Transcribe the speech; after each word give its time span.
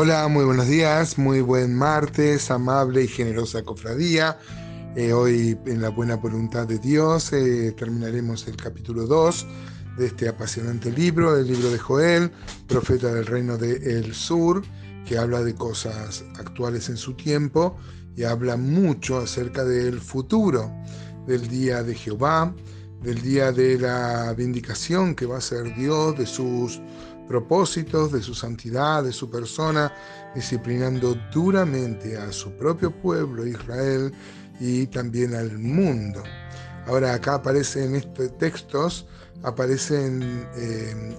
Hola, 0.00 0.28
muy 0.28 0.44
buenos 0.44 0.68
días, 0.68 1.18
muy 1.18 1.40
buen 1.40 1.74
martes, 1.74 2.52
amable 2.52 3.02
y 3.02 3.08
generosa 3.08 3.64
cofradía. 3.64 4.38
Eh, 4.94 5.12
hoy, 5.12 5.58
en 5.66 5.82
la 5.82 5.88
buena 5.88 6.14
voluntad 6.14 6.68
de 6.68 6.78
Dios, 6.78 7.32
eh, 7.32 7.74
terminaremos 7.76 8.46
el 8.46 8.54
capítulo 8.54 9.08
2 9.08 9.46
de 9.98 10.06
este 10.06 10.28
apasionante 10.28 10.92
libro, 10.92 11.36
el 11.36 11.48
libro 11.48 11.68
de 11.70 11.78
Joel, 11.80 12.30
profeta 12.68 13.12
del 13.12 13.26
reino 13.26 13.58
del 13.58 14.14
sur, 14.14 14.62
que 15.04 15.18
habla 15.18 15.42
de 15.42 15.56
cosas 15.56 16.24
actuales 16.38 16.88
en 16.88 16.96
su 16.96 17.14
tiempo 17.14 17.76
y 18.14 18.22
habla 18.22 18.56
mucho 18.56 19.18
acerca 19.18 19.64
del 19.64 20.00
futuro, 20.00 20.70
del 21.26 21.48
día 21.48 21.82
de 21.82 21.96
Jehová, 21.96 22.54
del 23.02 23.20
día 23.20 23.50
de 23.50 23.76
la 23.80 24.32
vindicación 24.34 25.16
que 25.16 25.26
va 25.26 25.38
a 25.38 25.40
ser 25.40 25.74
Dios 25.74 26.16
de 26.16 26.26
sus 26.26 26.80
propósitos, 27.28 28.10
de 28.12 28.22
su 28.22 28.34
santidad, 28.34 29.04
de 29.04 29.12
su 29.12 29.30
persona, 29.30 29.92
disciplinando 30.34 31.14
duramente 31.32 32.16
a 32.16 32.32
su 32.32 32.50
propio 32.52 32.90
pueblo 32.90 33.46
Israel 33.46 34.12
y 34.58 34.86
también 34.86 35.34
al 35.34 35.58
mundo. 35.58 36.22
Ahora 36.86 37.14
acá 37.14 37.34
aparecen 37.34 37.94
estos 37.94 38.36
textos, 38.38 39.06
aparecen 39.42 40.46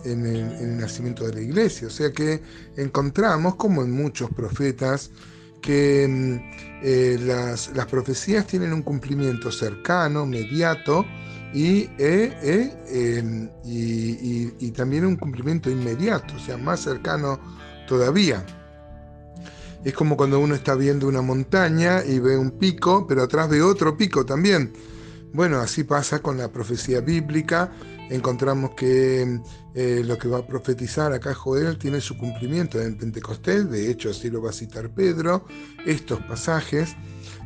en, 0.03 0.26
el, 0.26 0.77
nacimiento 0.77 1.26
de 1.27 1.36
la 1.36 1.41
iglesia, 1.41 1.88
o 1.88 1.91
sea 1.91 2.12
que 2.12 2.41
encontramos, 2.76 3.55
como 3.55 3.84
en 3.84 3.91
muchos 3.91 4.30
profetas, 4.31 5.12
que 5.62 6.08
mm, 6.08 6.84
eh, 6.84 7.17
las, 7.22 7.72
las 7.76 7.86
profecías 7.86 8.48
tienen 8.48 8.73
un 8.73 8.81
cumplimiento 8.81 9.52
cercano, 9.52 10.26
mediato, 10.26 11.05
y, 11.53 11.89
eh, 11.98 12.38
eh, 12.41 13.17
em, 13.20 13.49
y, 13.63 14.71
también 14.71 15.05
un 15.05 15.17
cumplimiento 15.17 15.70
inmediato, 15.70 16.35
o 16.35 16.39
sea, 16.39 16.58
más 16.58 16.80
cercano 16.81 17.39
todavía. 17.88 18.45
Es 19.83 19.94
como 19.94 20.16
cuando 20.16 20.39
uno 20.39 20.56
está 20.56 20.75
viendo 20.75 21.08
una 21.08 21.22
montaña 21.22 22.03
y 22.06 22.19
ve 22.19 22.38
un 22.38 22.52
pico, 22.52 23.06
pero 23.08 23.23
atrás 23.23 23.50
ve 23.50 23.61
otro 23.61 23.97
pico 23.97 24.25
también. 24.25 24.73
Bueno, 25.33 25.59
así 25.59 25.83
pasa 25.83 26.19
con 26.19 26.38
la 26.38 26.52
profecía 26.52 27.02
bíblica. 27.02 27.72
Encontramos 28.10 28.72
que 28.72 29.40
eh, 29.76 30.02
lo 30.04 30.18
que 30.18 30.28
va 30.28 30.40
a 30.40 30.48
profetizar 30.48 31.14
acá 31.14 31.34
Joel 31.34 31.78
tiene 31.78 32.02
su 32.02 32.18
cumplimiento 32.18 32.82
en 32.82 32.98
Pentecostés, 32.98 33.70
de 33.70 33.92
hecho 33.92 34.10
así 34.10 34.30
lo 34.30 34.42
va 34.42 34.50
a 34.50 34.54
citar 34.54 34.90
Pedro, 34.90 35.46
estos 35.86 36.20
pasajes 36.22 36.96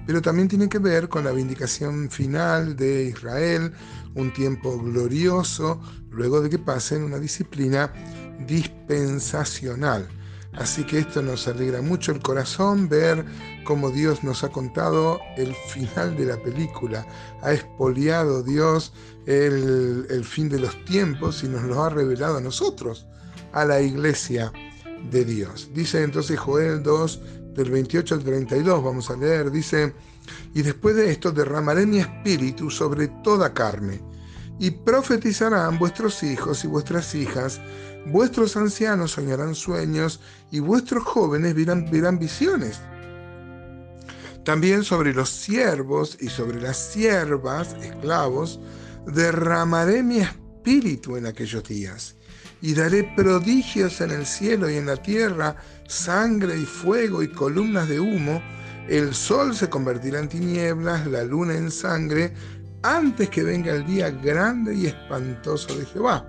pero 0.06 0.22
también 0.22 0.48
tiene 0.48 0.70
que 0.70 0.80
ver 0.80 1.08
con 1.08 1.24
la 1.24 1.32
vindicación 1.32 2.10
final 2.10 2.76
de 2.76 3.06
Israel, 3.06 3.74
un 4.16 4.34
tiempo 4.34 4.78
glorioso, 4.78 5.82
luego 6.10 6.42
de 6.42 6.50
que 6.50 6.60
pasen 6.60 7.04
una 7.04 7.20
disciplina 7.20 7.92
dispensacional. 8.46 10.08
Así 10.56 10.84
que 10.84 11.00
esto 11.00 11.22
nos 11.22 11.48
alegra 11.48 11.82
mucho 11.82 12.12
el 12.12 12.22
corazón 12.22 12.88
ver 12.88 13.26
cómo 13.64 13.90
Dios 13.90 14.24
nos 14.24 14.44
ha 14.44 14.50
contado 14.50 15.20
el 15.36 15.54
final 15.70 16.16
de 16.16 16.26
la 16.26 16.38
película. 16.38 17.08
Ha 17.42 17.54
expoliado 17.54 18.44
Dios 18.44 18.94
el, 19.26 20.06
el, 20.10 20.24
fin 20.24 20.50
de 20.50 20.60
los 20.60 20.86
tiempos 20.86 21.44
y 21.44 21.48
nos 21.48 21.64
lo 21.64 21.82
ha 21.82 21.90
revelado 21.90 22.38
a 22.38 22.42
nosotros, 22.42 23.08
a 23.52 23.66
la 23.66 23.82
iglesia 23.82 24.52
de 25.10 25.26
Dios. 25.26 25.70
Dice 25.74 26.04
entonces 26.04 26.40
Joel 26.40 26.84
2, 26.84 27.22
del 27.56 27.72
28 27.72 28.16
al 28.16 28.24
32, 28.24 28.84
vamos 28.84 29.10
a 29.10 29.16
leer, 29.16 29.52
dice, 29.52 29.94
y 30.54 30.62
después 30.62 30.96
de 30.96 31.12
esto 31.12 31.32
derramaré 31.32 31.86
mi 31.86 32.00
espíritu 32.00 32.70
sobre 32.70 33.08
toda 33.24 33.54
carne, 33.54 34.02
y 34.60 34.72
profetizarán 34.72 35.80
vuestros 35.80 36.24
hijos 36.24 36.64
y 36.64 36.68
vuestras 36.68 37.16
hijas, 37.16 37.60
vuestros 38.08 38.56
ancianos 38.56 39.12
soñarán 39.12 39.56
sueños, 39.56 40.20
y 40.52 40.60
vuestros 40.60 41.04
jóvenes 41.04 41.56
verán, 41.56 41.90
verán 41.90 42.20
visiones. 42.20 42.80
También 44.46 44.84
sobre 44.84 45.14
los 45.14 45.30
siervos 45.30 46.18
y 46.20 46.28
sobre 46.28 46.62
las 46.62 46.78
siervas, 46.78 47.76
esclavos, 47.82 48.60
derramaré 49.08 50.04
mi 50.04 50.20
espíritu 50.20 51.16
en 51.16 51.26
aquellos 51.26 51.64
días 51.64 52.16
y 52.64 52.74
daré 52.74 53.04
prodigios 53.16 54.00
en 54.00 54.12
el 54.12 54.26
cielo 54.26 54.70
y 54.70 54.76
en 54.76 54.86
la 54.86 54.96
tierra, 54.96 55.58
sangre 55.88 56.58
y 56.58 56.66
fuego 56.66 57.22
y 57.22 57.28
columnas 57.28 57.90
de 57.90 58.00
humo, 58.00 58.42
el 58.88 59.14
sol 59.14 59.54
se 59.54 59.70
convertirá 59.70 60.20
en 60.20 60.30
tinieblas, 60.30 61.06
la 61.08 61.26
luna 61.26 61.56
en 61.56 61.70
sangre, 61.70 62.34
antes 62.84 63.30
que 63.30 63.44
venga 63.44 63.74
el 63.74 63.86
día 63.86 64.12
grande 64.12 64.76
y 64.76 64.86
espantoso 64.88 65.76
de 65.76 65.86
Jehová. 65.86 66.26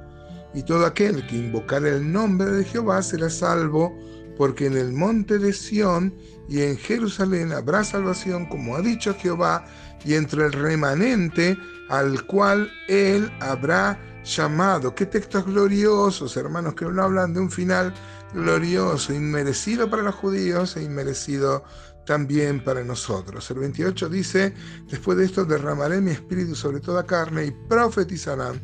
Y 0.55 0.63
todo 0.63 0.87
aquel 0.87 1.27
que 1.27 1.37
invocar 1.37 1.85
el 1.85 2.11
nombre 2.11 2.51
de 2.51 2.65
Jehová 2.65 3.03
será 3.03 3.29
salvo, 3.29 3.97
porque 4.37 4.67
en 4.67 4.77
el 4.77 4.93
monte 4.93 5.39
de 5.39 5.53
Sión 5.53 6.15
y 6.49 6.63
en 6.63 6.77
Jerusalén 6.77 7.53
habrá 7.53 7.85
salvación, 7.85 8.47
como 8.47 8.77
ha 8.77 8.81
dicho 8.81 9.15
Jehová, 9.15 9.65
y 10.05 10.15
entre 10.15 10.47
el 10.47 10.53
remanente 10.53 11.57
al 11.89 12.25
cual 12.27 12.71
él 12.89 13.31
habrá 13.41 13.99
llamado. 14.25 14.95
Qué 14.95 15.07
textos 15.07 15.45
gloriosos, 15.45 16.37
hermanos, 16.37 16.75
que 16.75 16.85
no 16.85 17.03
hablan 17.03 17.35
de 17.35 17.41
un 17.41 17.51
final 17.51 17.93
glorioso, 18.33 19.13
inmerecido 19.13 19.89
para 19.91 20.03
los 20.03 20.15
judíos 20.15 20.77
e 20.77 20.83
inmerecido 20.83 21.65
también 22.07 22.63
para 22.63 22.85
nosotros. 22.85 23.51
El 23.51 23.59
28 23.61 24.09
dice, 24.09 24.55
después 24.89 25.19
de 25.19 25.25
esto 25.25 25.45
derramaré 25.45 26.01
mi 26.01 26.11
espíritu 26.11 26.55
sobre 26.55 26.81
toda 26.81 27.07
carne 27.07 27.47
y 27.47 27.51
profetizarán 27.51 28.61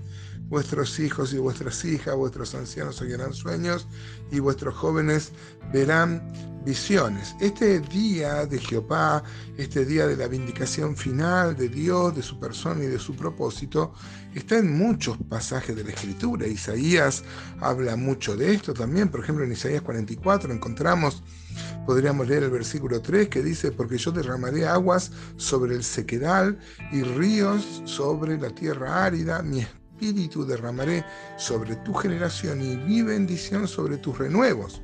vuestros 0.49 0.99
hijos 0.99 1.33
y 1.33 1.39
vuestras 1.39 1.85
hijas, 1.85 2.17
vuestros 2.17 2.55
ancianos 2.55 3.01
oirán 3.01 3.33
sueños 3.33 3.87
y 4.31 4.41
vuestros 4.41 4.75
jóvenes 4.75 5.33
verán 5.73 6.21
visiones. 6.65 7.35
Este 7.41 7.81
día 7.81 8.47
de 8.47 8.59
Jehová, 8.59 9.23
este 9.57 9.85
día 9.85 10.07
de 10.07 10.17
la 10.17 10.29
vindicación 10.29 10.97
final 10.97 11.57
de 11.57 11.69
Dios, 11.69 12.15
de 12.15 12.23
su 12.23 12.39
persona 12.39 12.85
y 12.85 12.87
de 12.87 12.99
su 12.99 13.15
propósito, 13.15 13.93
está 14.35 14.59
en 14.59 14.77
muchos 14.77 15.17
pasajes 15.29 15.75
de 15.75 15.85
la 15.85 15.91
Escritura. 15.91 16.47
Isaías 16.47 17.25
habla 17.61 17.97
mucho 17.97 18.37
de 18.37 18.55
esto 18.55 18.75
también. 18.75 19.09
Por 19.09 19.21
ejemplo, 19.21 19.45
en 19.45 19.53
Isaías 19.53 19.83
44 19.83 20.53
encontramos, 20.53 21.23
podríamos 21.87 22.29
leer 22.29 22.45
el 22.45 22.51
versículo 22.51 23.01
3 23.01 23.29
que 23.29 23.43
dice, 23.43 23.73
porque 23.73 23.99
yo 23.99 24.13
derramaré 24.13 24.67
aguas 24.67 25.11
sobre 25.37 25.75
el 25.75 25.85
sequedal 25.85 26.59
y 26.93 27.03
ríos 27.03 27.83
sobre 27.85 28.39
la 28.39 28.51
tierra 28.51 29.05
árida, 29.05 29.43
mi 29.43 29.61
espíritu 29.61 30.47
derramaré 30.47 31.05
sobre 31.37 31.77
tu 31.77 31.95
generación 31.95 32.63
y 32.63 32.77
mi 32.77 33.03
bendición 33.03 33.67
sobre 33.69 33.99
tus 33.99 34.19
renuevos. 34.19 34.81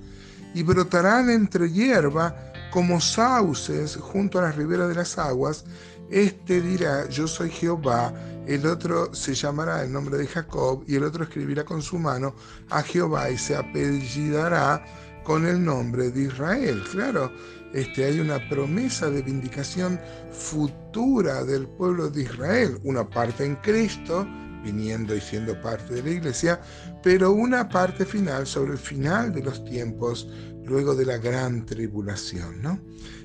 Y 0.56 0.62
brotarán 0.62 1.28
entre 1.28 1.70
hierba 1.70 2.34
como 2.70 2.98
sauces 2.98 3.96
junto 3.96 4.38
a 4.38 4.42
las 4.42 4.56
riberas 4.56 4.88
de 4.88 4.94
las 4.94 5.18
aguas. 5.18 5.66
Este 6.10 6.62
dirá, 6.62 7.06
yo 7.10 7.28
soy 7.28 7.50
Jehová. 7.50 8.14
El 8.46 8.66
otro 8.66 9.14
se 9.14 9.34
llamará 9.34 9.82
el 9.82 9.92
nombre 9.92 10.16
de 10.16 10.26
Jacob 10.26 10.82
y 10.86 10.94
el 10.94 11.04
otro 11.04 11.24
escribirá 11.24 11.62
con 11.62 11.82
su 11.82 11.98
mano 11.98 12.34
a 12.70 12.82
Jehová 12.82 13.28
y 13.28 13.36
se 13.36 13.54
apellidará 13.54 14.82
con 15.24 15.44
el 15.44 15.62
nombre 15.62 16.10
de 16.10 16.22
Israel. 16.22 16.82
Claro, 16.90 17.30
este, 17.74 18.06
hay 18.06 18.18
una 18.18 18.38
promesa 18.48 19.10
de 19.10 19.20
vindicación 19.20 20.00
futura 20.30 21.44
del 21.44 21.68
pueblo 21.68 22.08
de 22.08 22.22
Israel, 22.22 22.80
una 22.82 23.06
parte 23.06 23.44
en 23.44 23.56
Cristo 23.56 24.26
viniendo 24.66 25.14
y 25.14 25.20
siendo 25.20 25.60
parte 25.60 25.94
de 25.94 26.02
la 26.02 26.10
iglesia, 26.10 26.60
pero 27.02 27.32
una 27.32 27.68
parte 27.68 28.04
final 28.04 28.46
sobre 28.46 28.72
el 28.72 28.78
final 28.78 29.32
de 29.32 29.42
los 29.42 29.64
tiempos, 29.64 30.28
luego 30.64 30.96
de 30.96 31.06
la 31.06 31.18
gran 31.18 31.64
tribulación. 31.64 32.60
¿no? 32.60 32.80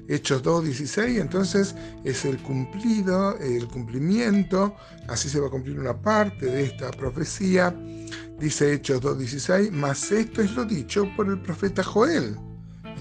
Hechos 0.07 0.43
2.16, 0.43 1.19
entonces 1.19 1.75
es 2.03 2.25
el 2.25 2.37
cumplido, 2.43 3.37
el 3.39 3.67
cumplimiento, 3.67 4.75
así 5.07 5.29
se 5.29 5.39
va 5.39 5.47
a 5.47 5.51
cumplir 5.51 5.79
una 5.79 5.99
parte 5.99 6.45
de 6.45 6.63
esta 6.63 6.91
profecía. 6.91 7.75
Dice 8.39 8.73
Hechos 8.73 9.01
2.16, 9.01 9.71
mas 9.71 10.11
esto 10.11 10.41
es 10.41 10.51
lo 10.51 10.65
dicho 10.65 11.07
por 11.15 11.27
el 11.27 11.41
profeta 11.41 11.83
Joel 11.83 12.37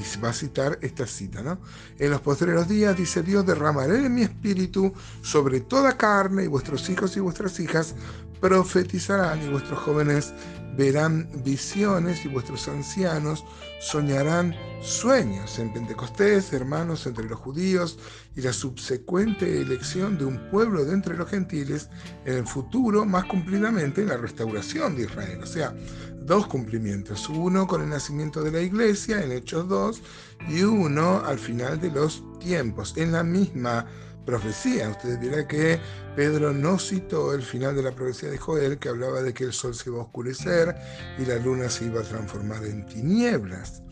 y 0.01 0.21
va 0.21 0.31
a 0.31 0.33
citar 0.33 0.79
esta 0.81 1.07
cita, 1.07 1.43
¿no? 1.43 1.61
En 1.99 2.11
los 2.11 2.21
posteriores 2.21 2.69
días, 2.69 2.97
dice 2.97 3.23
Dios, 3.23 3.45
derramaré 3.45 4.09
mi 4.09 4.23
espíritu 4.23 4.93
sobre 5.23 5.61
toda 5.61 5.97
carne 5.97 6.45
y 6.45 6.47
vuestros 6.47 6.89
hijos 6.89 7.17
y 7.17 7.21
vuestras 7.21 7.59
hijas 7.61 7.95
profetizarán 8.41 9.43
y 9.43 9.49
vuestros 9.49 9.79
jóvenes 9.81 10.33
verán 10.77 11.29
visiones 11.45 12.25
y 12.25 12.29
vuestros 12.29 12.69
ancianos 12.69 13.45
soñarán 13.81 14.55
sueños 14.81 15.59
en 15.59 15.73
Pentecostés, 15.73 16.53
hermanos 16.53 17.07
entre 17.07 17.29
los 17.29 17.39
judíos 17.39 17.99
y 18.37 18.41
la 18.43 18.53
subsecuente 18.53 19.61
elección 19.61 20.17
de 20.17 20.25
un 20.25 20.39
pueblo 20.51 20.85
de 20.85 20.95
entre 20.95 21.17
los 21.17 21.29
gentiles 21.29 21.89
en 22.25 22.39
el 22.39 22.47
futuro, 22.47 23.05
más 23.05 23.25
cumplidamente 23.25 24.03
en 24.03 24.09
la 24.09 24.17
restauración 24.17 24.97
de 24.97 25.03
Israel. 25.03 25.41
O 25.43 25.47
sea, 25.47 25.75
dos 26.23 26.47
cumplimientos, 26.47 27.29
uno 27.29 27.67
con 27.67 27.83
el 27.83 27.89
nacimiento 27.89 28.43
de 28.43 28.53
la 28.53 28.61
iglesia 28.61 29.23
en 29.23 29.33
Hechos 29.33 29.69
2 29.69 30.03
y 30.49 30.63
uno 30.63 31.23
al 31.25 31.39
final 31.39 31.81
de 31.81 31.91
los 31.91 32.23
tiempos, 32.39 32.95
en 32.97 33.13
la 33.13 33.23
misma 33.23 33.87
profecía. 34.25 34.89
Ustedes 34.89 35.21
dirán 35.21 35.47
que 35.47 35.81
Pedro 36.17 36.53
no 36.53 36.79
citó 36.79 37.33
el 37.35 37.43
final 37.43 37.75
de 37.77 37.83
la 37.83 37.93
profecía 37.93 38.31
de 38.31 38.39
Joel 38.39 38.79
que 38.79 38.89
hablaba 38.89 39.23
de 39.23 39.33
que 39.35 39.45
el 39.45 39.53
sol 39.53 39.75
se 39.75 39.91
iba 39.91 39.99
a 39.99 40.03
oscurecer 40.03 40.75
y 41.19 41.25
la 41.25 41.37
luna 41.37 41.69
se 41.69 41.87
iba 41.87 42.01
a 42.01 42.05
transformar 42.05 42.65
en 42.65 42.87
tinieblas. 42.87 43.83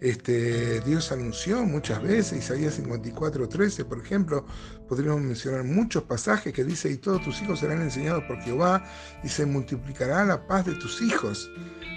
este, 0.00 0.80
Dios 0.80 1.10
anunció 1.10 1.64
muchas 1.64 2.02
veces, 2.02 2.38
Isaías 2.38 2.74
54, 2.74 3.48
13, 3.48 3.84
por 3.86 3.98
ejemplo, 3.98 4.44
podríamos 4.88 5.22
mencionar 5.22 5.64
muchos 5.64 6.02
pasajes 6.04 6.52
que 6.52 6.64
dice, 6.64 6.90
y 6.90 6.96
todos 6.98 7.22
tus 7.22 7.40
hijos 7.42 7.60
serán 7.60 7.80
enseñados 7.80 8.24
por 8.24 8.40
Jehová, 8.42 8.84
y 9.24 9.28
se 9.28 9.46
multiplicará 9.46 10.24
la 10.24 10.46
paz 10.46 10.66
de 10.66 10.74
tus 10.74 11.00
hijos. 11.00 11.50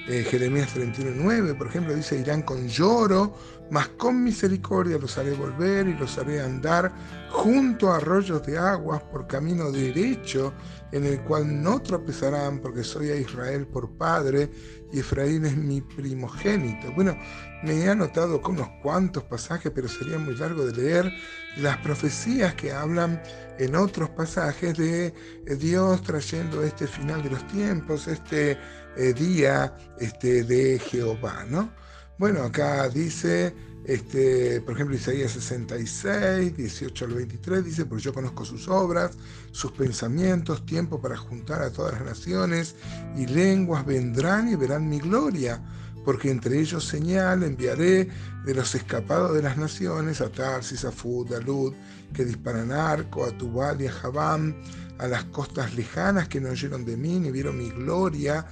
Eh, 0.08 0.24
Jeremías 0.24 0.74
31, 0.74 1.22
9, 1.24 1.54
por 1.56 1.68
ejemplo, 1.68 1.94
dice, 1.94 2.18
irán 2.18 2.42
con 2.42 2.68
lloro, 2.68 3.36
mas 3.72 3.88
con 3.90 4.24
misericordia 4.24 4.98
los 4.98 5.18
haré 5.18 5.34
volver 5.34 5.88
y 5.88 5.94
los 5.94 6.18
haré 6.18 6.42
andar 6.42 6.92
junto 7.30 7.92
a 7.92 7.98
arroyos 7.98 8.46
de 8.46 8.58
aguas 8.58 9.02
por 9.04 9.28
camino 9.28 9.72
derecho, 9.72 10.54
en 10.92 11.06
el 11.06 11.22
cual 11.22 11.62
no 11.62 11.82
tropezarán, 11.82 12.60
porque 12.60 12.84
soy 12.84 13.10
a 13.12 13.16
Israel 13.16 13.68
por 13.68 13.90
padre 13.92 14.50
y 14.92 15.00
Efraín 15.00 15.46
es 15.46 15.56
mi 15.56 15.82
primogénito. 15.82 16.92
Bueno, 16.94 17.16
me 17.64 17.74
he 17.74 17.90
anotado 17.90 18.42
con 18.42 18.56
unos 18.56 18.70
cuantos 18.82 19.24
pasajes, 19.24 19.72
pero 19.74 19.88
sería 19.88 20.18
muy 20.18 20.36
largo 20.36 20.66
de 20.66 20.74
leer 20.74 21.12
las 21.58 21.78
profecías 21.78 22.56
que 22.56 22.72
hablan 22.72 23.22
en 23.60 23.76
otros 23.76 24.10
pasajes 24.10 24.78
de 24.78 25.08
eh, 25.08 25.56
Dios 25.56 26.02
trayendo 26.02 26.64
este 26.64 26.88
final 26.88 27.22
de 27.22 27.30
los 27.32 27.46
tiempos, 27.48 28.08
este 28.08 28.58
eh, 28.98 29.14
día 29.14 29.76
este, 30.00 30.44
de 30.44 30.80
Jehová, 30.80 31.46
¿no? 31.48 31.72
Bueno, 32.20 32.44
acá 32.44 32.90
dice, 32.90 33.56
este, 33.86 34.60
por 34.60 34.74
ejemplo, 34.74 34.94
Isaías 34.94 35.32
66, 35.32 36.58
18 36.58 37.06
al 37.06 37.14
23, 37.14 37.64
dice, 37.64 37.86
porque 37.86 38.04
yo 38.04 38.14
conozco 38.14 38.44
sus 38.44 38.68
obras, 38.68 39.18
sus 39.52 39.72
pensamientos, 39.72 40.66
tiempo 40.66 41.00
para 41.00 41.16
juntar 41.16 41.62
a 41.62 41.72
todas 41.72 41.94
las 41.94 42.04
naciones 42.04 42.76
y 43.16 43.26
lenguas 43.26 43.86
vendrán 43.86 44.50
y 44.50 44.58
verán 44.58 44.90
mi 44.90 45.00
gloria, 45.00 45.64
porque 46.06 46.32
entre 46.32 46.60
ellos 46.60 46.86
señal 46.86 47.44
enviaré 47.44 48.10
de 48.46 48.54
los 48.54 48.74
escapados 48.76 49.34
de 49.34 49.42
las 49.42 49.58
naciones 49.58 50.22
a 50.22 50.30
Tarsis, 50.30 50.86
a 50.86 50.92
Fud, 50.92 51.34
a 51.34 51.40
Lud, 51.40 51.74
que 52.14 52.26
disparan 52.26 52.72
arco, 52.72 53.26
a 53.26 53.38
Tubal 53.38 53.82
y 53.82 53.88
a 53.88 53.92
Jabam, 53.92 54.56
a 54.98 55.08
las 55.08 55.24
costas 55.26 55.76
lejanas 55.76 56.28
que 56.28 56.42
no 56.42 56.50
oyeron 56.50 56.86
de 56.86 56.98
mí 56.98 57.20
ni 57.20 57.32
vieron 57.32 57.58
mi 57.58 57.70
gloria, 57.70 58.46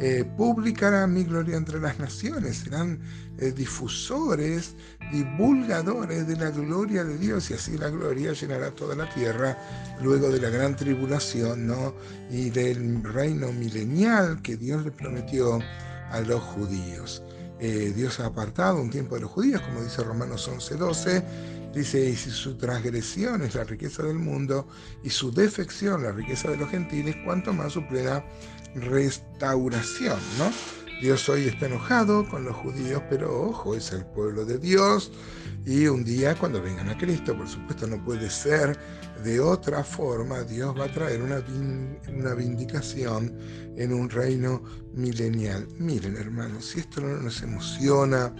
eh, 0.00 0.24
publicará 0.36 1.06
mi 1.06 1.24
gloria 1.24 1.56
entre 1.56 1.78
las 1.78 1.98
naciones, 1.98 2.58
serán 2.58 3.00
eh, 3.38 3.52
difusores, 3.52 4.74
divulgadores 5.12 6.26
de 6.26 6.36
la 6.36 6.50
gloria 6.50 7.04
de 7.04 7.18
Dios 7.18 7.50
y 7.50 7.54
así 7.54 7.76
la 7.76 7.90
gloria 7.90 8.32
llenará 8.32 8.70
toda 8.70 8.94
la 8.94 9.12
tierra 9.12 9.58
luego 10.02 10.30
de 10.30 10.40
la 10.40 10.48
gran 10.48 10.74
tribulación 10.74 11.66
¿no? 11.66 11.94
y 12.30 12.48
del 12.48 13.02
reino 13.02 13.52
milenial 13.52 14.40
que 14.40 14.56
Dios 14.56 14.84
le 14.84 14.90
prometió 14.90 15.58
a 16.10 16.20
los 16.20 16.42
judíos. 16.42 17.22
Eh, 17.58 17.92
Dios 17.94 18.20
ha 18.20 18.26
apartado 18.26 18.80
un 18.80 18.90
tiempo 18.90 19.16
de 19.16 19.22
los 19.22 19.30
judíos, 19.30 19.60
como 19.60 19.82
dice 19.82 20.02
Romanos 20.02 20.48
11:12, 20.48 21.22
dice, 21.74 22.08
y 22.08 22.16
si 22.16 22.30
su 22.30 22.56
transgresión 22.56 23.42
es 23.42 23.54
la 23.54 23.64
riqueza 23.64 24.02
del 24.02 24.18
mundo 24.18 24.66
y 25.04 25.10
su 25.10 25.30
defección 25.30 26.02
la 26.02 26.12
riqueza 26.12 26.50
de 26.50 26.56
los 26.56 26.70
gentiles, 26.70 27.16
cuanto 27.24 27.52
más 27.52 27.72
su 27.72 27.86
plena 27.86 28.24
restauración, 28.74 30.18
¿no? 30.38 30.50
Dios 31.00 31.30
hoy 31.30 31.48
está 31.48 31.64
enojado 31.64 32.28
con 32.28 32.44
los 32.44 32.54
judíos, 32.56 33.02
pero 33.08 33.48
ojo, 33.48 33.74
es 33.74 33.90
el 33.92 34.04
pueblo 34.04 34.44
de 34.44 34.58
Dios 34.58 35.10
y 35.64 35.86
un 35.86 36.04
día 36.04 36.34
cuando 36.34 36.60
vengan 36.60 36.90
a 36.90 36.98
Cristo, 36.98 37.34
por 37.34 37.48
supuesto 37.48 37.86
no 37.86 38.04
puede 38.04 38.28
ser 38.28 38.78
de 39.24 39.40
otra 39.40 39.82
forma, 39.82 40.42
Dios 40.42 40.78
va 40.78 40.84
a 40.84 40.92
traer 40.92 41.22
una, 41.22 41.42
una 42.12 42.34
vindicación 42.34 43.34
en 43.76 43.94
un 43.94 44.10
reino 44.10 44.62
milenial. 44.92 45.66
Miren 45.78 46.18
hermanos, 46.18 46.66
si 46.66 46.80
esto 46.80 47.00
no 47.00 47.16
nos 47.16 47.40
emociona, 47.40 48.34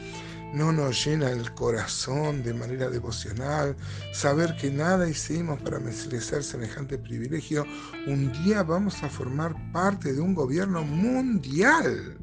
no 0.52 0.70
nos 0.70 1.02
llena 1.06 1.30
el 1.30 1.54
corazón 1.54 2.42
de 2.42 2.52
manera 2.52 2.90
devocional, 2.90 3.74
saber 4.12 4.54
que 4.56 4.70
nada 4.70 5.08
hicimos 5.08 5.62
para 5.62 5.78
merecer 5.78 6.42
semejante 6.42 6.98
privilegio, 6.98 7.64
un 8.06 8.30
día 8.44 8.62
vamos 8.62 9.02
a 9.02 9.08
formar 9.08 9.54
parte 9.72 10.12
de 10.12 10.20
un 10.20 10.34
gobierno 10.34 10.82
mundial. 10.82 12.18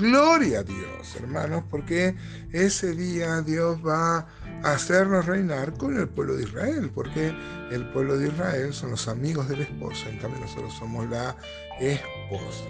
Gloria 0.00 0.60
a 0.60 0.62
Dios, 0.62 1.14
hermanos, 1.14 1.62
porque 1.68 2.16
ese 2.52 2.94
día 2.94 3.42
Dios 3.42 3.86
va 3.86 4.26
a 4.62 4.72
hacernos 4.72 5.26
reinar 5.26 5.74
con 5.74 5.94
el 5.98 6.08
pueblo 6.08 6.36
de 6.36 6.44
Israel, 6.44 6.90
porque 6.94 7.34
el 7.70 7.86
pueblo 7.92 8.16
de 8.16 8.28
Israel 8.28 8.72
son 8.72 8.92
los 8.92 9.08
amigos 9.08 9.46
del 9.50 9.60
esposo, 9.60 10.08
en 10.08 10.16
cambio 10.16 10.40
nosotros 10.40 10.72
somos 10.72 11.06
la 11.10 11.36
esposa. 11.80 12.64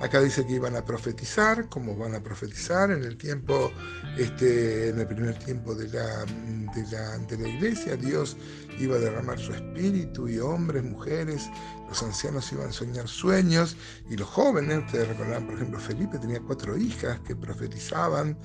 Acá 0.00 0.22
dice 0.22 0.46
que 0.46 0.54
iban 0.54 0.76
a 0.76 0.84
profetizar, 0.84 1.68
como 1.68 1.94
van 1.94 2.14
a 2.14 2.22
profetizar 2.22 2.90
en 2.90 3.04
el 3.04 3.18
tiempo, 3.18 3.70
este, 4.16 4.88
en 4.88 4.98
el 4.98 5.06
primer 5.06 5.38
tiempo 5.38 5.74
de 5.74 5.88
la, 5.88 6.24
de 6.24 7.38
la, 7.38 7.48
iglesia. 7.48 7.96
Dios 7.96 8.34
iba 8.78 8.96
a 8.96 8.98
derramar 8.98 9.38
su 9.38 9.52
espíritu 9.52 10.26
y 10.26 10.38
hombres, 10.38 10.84
mujeres, 10.84 11.50
los 11.86 12.02
ancianos 12.02 12.50
iban 12.50 12.68
a 12.68 12.72
soñar 12.72 13.08
sueños 13.08 13.76
y 14.08 14.16
los 14.16 14.28
jóvenes, 14.28 14.84
ustedes 14.86 15.08
recordarán, 15.08 15.44
por 15.44 15.56
ejemplo, 15.56 15.78
Felipe 15.78 16.18
tenía 16.18 16.40
cuatro 16.40 16.78
hijas 16.78 17.20
que 17.20 17.36
profetizaban, 17.36 18.38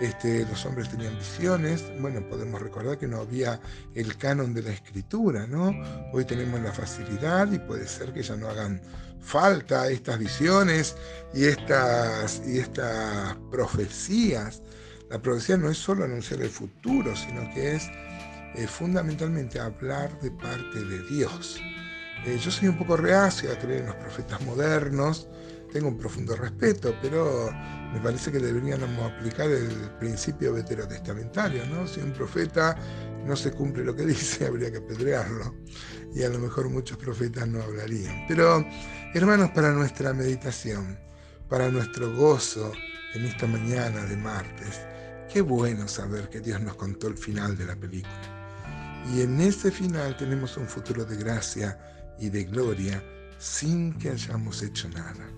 este, 0.00 0.44
los 0.44 0.66
hombres 0.66 0.90
tenían 0.90 1.16
visiones. 1.16 1.84
Bueno, 2.00 2.20
podemos 2.28 2.60
recordar 2.60 2.98
que 2.98 3.06
no 3.06 3.20
había 3.20 3.60
el 3.94 4.14
canon 4.18 4.52
de 4.52 4.62
la 4.62 4.72
escritura, 4.72 5.46
¿no? 5.46 5.72
Hoy 6.12 6.26
tenemos 6.26 6.60
la 6.60 6.72
facilidad 6.72 7.50
y 7.50 7.58
puede 7.58 7.88
ser 7.88 8.12
que 8.12 8.22
ya 8.22 8.36
no 8.36 8.48
hagan 8.48 8.82
falta 9.20 9.88
estas 9.88 10.18
visiones 10.18 10.96
y 11.34 11.44
estas, 11.44 12.42
y 12.46 12.58
estas 12.58 13.36
profecías. 13.50 14.62
La 15.10 15.20
profecía 15.20 15.56
no 15.56 15.70
es 15.70 15.78
solo 15.78 16.04
anunciar 16.04 16.42
el 16.42 16.50
futuro, 16.50 17.14
sino 17.16 17.48
que 17.54 17.76
es 17.76 17.88
eh, 18.54 18.66
fundamentalmente 18.66 19.58
hablar 19.60 20.18
de 20.20 20.30
parte 20.30 20.84
de 20.84 21.02
Dios. 21.04 21.60
Eh, 22.26 22.38
yo 22.42 22.50
soy 22.50 22.68
un 22.68 22.76
poco 22.76 22.96
reacio 22.96 23.52
a 23.52 23.58
creer 23.58 23.82
en 23.82 23.86
los 23.86 23.96
profetas 23.96 24.40
modernos, 24.42 25.28
tengo 25.72 25.88
un 25.88 25.98
profundo 25.98 26.34
respeto, 26.34 26.94
pero 27.00 27.50
me 27.92 28.00
parece 28.00 28.32
que 28.32 28.38
deberíamos 28.38 28.88
aplicar 29.00 29.50
el 29.50 29.68
principio 29.98 30.52
veterotestamentario, 30.52 31.66
¿no? 31.66 31.86
Si 31.86 32.00
un 32.00 32.12
profeta 32.12 32.76
no 33.24 33.36
se 33.36 33.52
cumple 33.52 33.84
lo 33.84 33.94
que 33.94 34.06
dice, 34.06 34.46
habría 34.46 34.70
que 34.70 34.78
apedrearlo. 34.78 35.54
Y 36.14 36.22
a 36.22 36.28
lo 36.28 36.38
mejor 36.38 36.68
muchos 36.68 36.96
profetas 36.98 37.46
no 37.48 37.62
hablarían. 37.62 38.24
Pero, 38.26 38.64
hermanos, 39.14 39.50
para 39.50 39.72
nuestra 39.72 40.12
meditación, 40.12 40.98
para 41.48 41.70
nuestro 41.70 42.14
gozo 42.14 42.72
en 43.14 43.24
esta 43.24 43.46
mañana 43.46 44.04
de 44.04 44.16
martes, 44.16 44.80
qué 45.32 45.40
bueno 45.40 45.86
saber 45.86 46.28
que 46.28 46.40
Dios 46.40 46.60
nos 46.60 46.76
contó 46.76 47.08
el 47.08 47.16
final 47.16 47.56
de 47.56 47.66
la 47.66 47.76
película. 47.76 48.38
Y 49.14 49.22
en 49.22 49.40
ese 49.40 49.70
final 49.70 50.16
tenemos 50.16 50.56
un 50.56 50.66
futuro 50.66 51.04
de 51.04 51.16
gracia 51.16 51.78
y 52.18 52.28
de 52.28 52.44
gloria 52.44 53.02
sin 53.38 53.96
que 53.98 54.10
hayamos 54.10 54.62
hecho 54.62 54.88
nada 54.90 55.28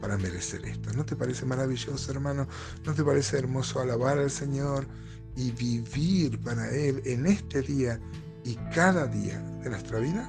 para 0.00 0.16
merecer 0.16 0.64
esto. 0.64 0.92
¿No 0.94 1.04
te 1.04 1.16
parece 1.16 1.44
maravilloso, 1.44 2.10
hermano? 2.10 2.48
¿No 2.84 2.94
te 2.94 3.04
parece 3.04 3.38
hermoso 3.38 3.80
alabar 3.80 4.18
al 4.18 4.30
Señor 4.30 4.86
y 5.36 5.50
vivir 5.52 6.40
para 6.40 6.70
Él 6.70 7.02
en 7.04 7.26
este 7.26 7.62
día 7.62 8.00
y 8.44 8.56
cada 8.74 9.06
día 9.06 9.38
de 9.62 9.70
nuestra 9.70 9.98
vida? 9.98 10.28